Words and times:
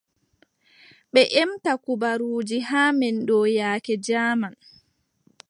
Ɓe 1.13 1.21
ƴemta 1.33 1.71
kubaruuji 1.83 2.57
haa 2.69 2.91
men 2.99 3.15
ɗo 3.27 3.37
yaake 3.57 3.93
jaaman. 4.05 4.55